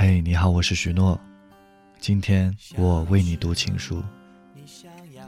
[0.00, 1.20] 嘿，你好，我是许诺。
[1.98, 4.00] 今天我为你读情书。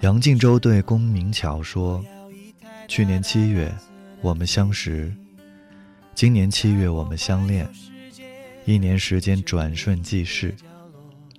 [0.00, 2.00] 杨靖州对龚明桥说
[2.86, 3.74] ：“去年七月
[4.20, 5.12] 我们相识，
[6.14, 7.68] 今年七月我们相恋，
[8.64, 10.54] 一年时间转瞬即逝。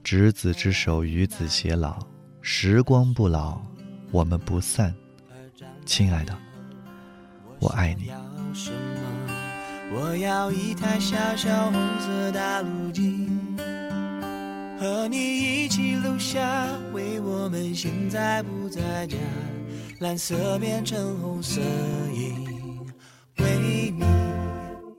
[0.04, 2.06] 执子之手，与子偕老，
[2.42, 3.62] 时光不老，
[4.12, 4.94] 我们不散。
[5.86, 6.38] 亲爱的，
[7.60, 8.12] 我爱你。”
[9.94, 13.28] 我要一台小小红色大陆机，
[14.80, 19.18] 和你一起录下为我们现在不在家，
[20.00, 21.60] 蓝色变成红色
[22.14, 22.80] 因，
[23.40, 23.94] 为你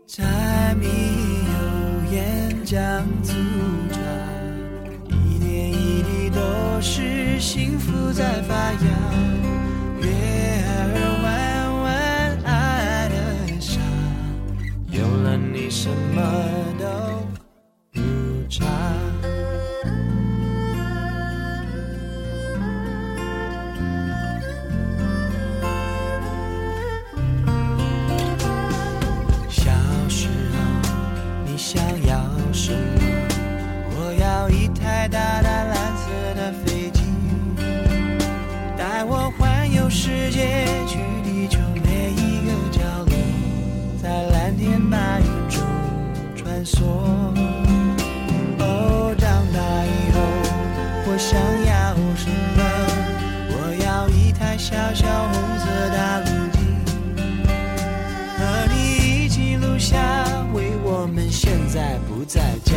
[0.06, 3.32] 柴米油盐酱醋
[3.90, 3.98] 茶，
[5.26, 6.40] 一点一滴都
[6.82, 8.80] 是幸福在发芽，
[55.32, 56.26] 红色大路，
[58.38, 58.40] 和
[58.72, 58.74] 你
[59.24, 59.96] 一起录下
[60.54, 62.72] 为我们现在不在家，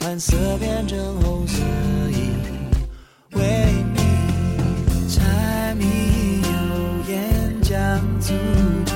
[0.00, 1.58] 蓝色变成红色
[2.10, 2.32] 印，
[3.32, 3.40] 为
[3.94, 6.48] 你柴米油
[7.08, 8.34] 盐酱醋
[8.86, 8.94] 茶，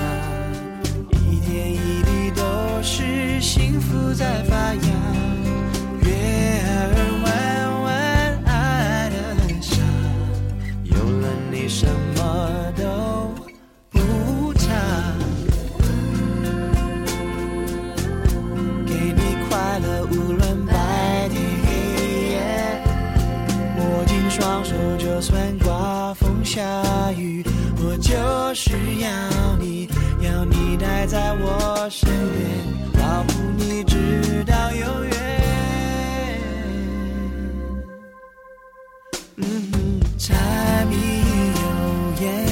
[1.11, 2.43] 一点一滴都
[2.83, 3.95] 是幸福。
[4.17, 4.81] 在发芽，
[6.01, 6.09] 月
[6.65, 6.71] 儿
[7.23, 7.27] 弯
[7.83, 7.87] 弯
[8.47, 9.15] 爱的
[9.61, 9.77] 傻，
[10.85, 11.87] 有了你什
[25.07, 26.61] 就算刮风下
[27.13, 27.41] 雨
[27.77, 28.13] 我就
[28.57, 29.89] 是要你
[30.21, 32.45] 要你待在我身边
[32.93, 35.13] 保护你直到永远。
[39.37, 40.35] 嗯嗯柴
[40.91, 40.97] 米
[41.55, 42.46] 油盐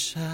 [0.00, 0.29] child.